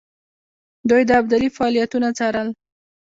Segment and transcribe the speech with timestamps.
[0.89, 2.47] دوی د ابدالي فعالیتونه څارل.